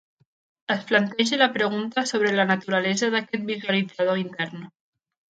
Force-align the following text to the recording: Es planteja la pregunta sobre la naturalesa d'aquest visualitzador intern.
Es 0.75 0.85
planteja 0.91 1.37
la 1.41 1.47
pregunta 1.57 2.05
sobre 2.11 2.31
la 2.39 2.45
naturalesa 2.51 3.09
d'aquest 3.17 3.45
visualitzador 3.53 4.23
intern. 4.23 4.65